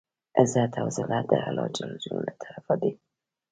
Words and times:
عزت 0.39 0.71
او 0.81 0.87
زلت 0.97 1.25
د 1.29 1.33
الله 1.47 1.67
ج 2.03 2.07
له 2.25 2.33
طرفه 2.41 2.73
دی. 2.81 2.91